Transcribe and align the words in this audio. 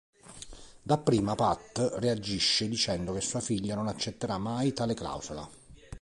Dapprima 0.81 1.35
Pat 1.35 1.91
reagisce 1.99 2.67
dicendo 2.67 3.13
che 3.13 3.21
sua 3.21 3.39
figlia 3.39 3.75
non 3.75 3.87
accetterà 3.87 4.39
mai 4.39 4.73
tale 4.73 4.95
clausola. 4.95 5.47